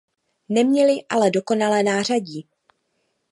[0.49, 2.47] Neměli ale dokonalé nářadí.